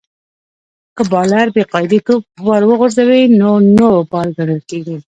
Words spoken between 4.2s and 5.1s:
ګڼل کیږي.